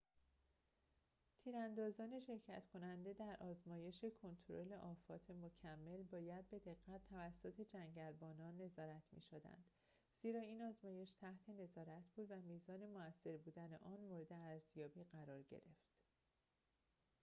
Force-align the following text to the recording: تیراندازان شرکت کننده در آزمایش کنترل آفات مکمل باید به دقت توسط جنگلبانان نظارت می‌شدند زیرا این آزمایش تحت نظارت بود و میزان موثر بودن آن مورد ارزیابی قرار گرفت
تیراندازان 1.43 2.19
شرکت 2.19 2.63
کننده 2.73 3.13
در 3.13 3.37
آزمایش 3.39 4.03
کنترل 4.21 4.73
آفات 4.73 5.31
مکمل 5.31 6.03
باید 6.03 6.49
به 6.49 6.59
دقت 6.59 7.01
توسط 7.09 7.61
جنگلبانان 7.61 8.57
نظارت 8.61 9.03
می‌شدند 9.11 9.65
زیرا 10.21 10.39
این 10.39 10.61
آزمایش 10.61 11.11
تحت 11.11 11.49
نظارت 11.49 12.03
بود 12.15 12.31
و 12.31 12.35
میزان 12.35 12.85
موثر 12.87 13.37
بودن 13.37 13.73
آن 13.81 13.99
مورد 14.01 14.33
ارزیابی 14.33 15.03
قرار 15.03 15.41
گرفت 15.41 15.91